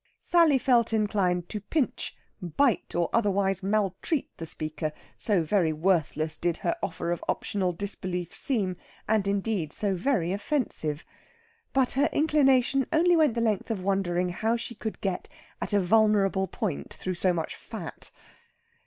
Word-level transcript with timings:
Sally 0.19 0.57
felt 0.57 0.93
inclined 0.93 1.47
to 1.49 1.59
pinch, 1.59 2.15
bite, 2.41 2.95
or 2.95 3.07
otherwise 3.13 3.61
maltreat 3.61 4.35
the 4.37 4.47
speaker, 4.47 4.91
so 5.15 5.43
very 5.43 5.71
worthless 5.71 6.37
did 6.37 6.57
her 6.65 6.75
offer 6.81 7.11
of 7.11 7.23
optional 7.29 7.71
disbelief 7.71 8.35
seem, 8.35 8.77
and, 9.07 9.27
indeed, 9.27 9.71
so 9.71 9.93
very 9.93 10.31
offensive. 10.31 11.05
But 11.71 11.91
her 11.91 12.09
inclination 12.11 12.87
only 12.91 13.15
went 13.15 13.35
the 13.35 13.41
length 13.41 13.69
of 13.69 13.83
wondering 13.83 14.29
how 14.29 14.57
she 14.57 14.73
could 14.73 14.99
get 15.01 15.29
at 15.61 15.71
a 15.71 15.79
vulnerable 15.79 16.47
point 16.47 16.91
through 16.91 17.13
so 17.13 17.31
much 17.31 17.55
fat. 17.55 18.09